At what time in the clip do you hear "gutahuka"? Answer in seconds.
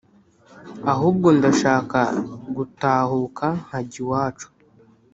2.55-3.45